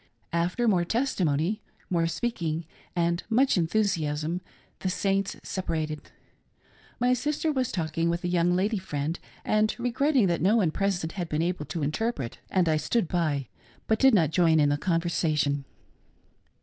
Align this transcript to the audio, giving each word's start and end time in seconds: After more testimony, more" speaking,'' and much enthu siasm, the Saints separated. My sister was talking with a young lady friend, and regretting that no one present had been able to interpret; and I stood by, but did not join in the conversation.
After 0.33 0.67
more 0.67 0.83
testimony, 0.83 1.61
more" 1.91 2.07
speaking,'' 2.17 2.65
and 2.95 3.21
much 3.29 3.53
enthu 3.53 3.81
siasm, 3.81 4.41
the 4.79 4.89
Saints 4.89 5.35
separated. 5.43 6.01
My 6.99 7.13
sister 7.13 7.51
was 7.51 7.71
talking 7.71 8.09
with 8.09 8.23
a 8.23 8.27
young 8.27 8.55
lady 8.55 8.79
friend, 8.79 9.19
and 9.45 9.75
regretting 9.77 10.25
that 10.25 10.41
no 10.41 10.55
one 10.55 10.71
present 10.71 11.11
had 11.11 11.29
been 11.29 11.43
able 11.43 11.65
to 11.65 11.83
interpret; 11.83 12.39
and 12.49 12.67
I 12.67 12.77
stood 12.77 13.07
by, 13.07 13.47
but 13.85 13.99
did 13.99 14.15
not 14.15 14.31
join 14.31 14.59
in 14.59 14.69
the 14.69 14.77
conversation. 14.79 15.65